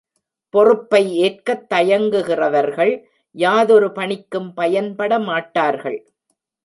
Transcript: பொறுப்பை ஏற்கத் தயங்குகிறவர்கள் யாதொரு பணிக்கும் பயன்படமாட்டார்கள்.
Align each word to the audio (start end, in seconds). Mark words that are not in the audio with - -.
பொறுப்பை 0.49 1.15
ஏற்கத் 1.17 1.73
தயங்குகிறவர்கள் 1.73 2.93
யாதொரு 3.35 3.91
பணிக்கும் 3.91 4.51
பயன்படமாட்டார்கள். 4.57 5.99